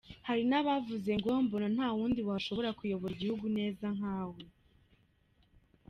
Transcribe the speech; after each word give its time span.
Hari 0.27 0.43
n’abavuzre 0.49 1.13
ngo: 1.19 1.31
“Mbona 1.45 1.67
nta 1.75 1.87
wundi 1.95 2.21
washobora 2.29 2.69
kuyobora 2.79 3.11
igihugu 3.15 3.45
neza 3.57 3.85
nka 3.97 4.19
we. 4.31 4.43